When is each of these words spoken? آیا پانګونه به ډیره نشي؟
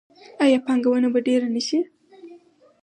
آیا 0.43 0.59
پانګونه 0.67 1.07
به 1.13 1.19
ډیره 1.27 1.47
نشي؟ 1.55 1.79